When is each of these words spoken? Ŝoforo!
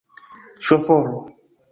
Ŝoforo! 0.69 1.13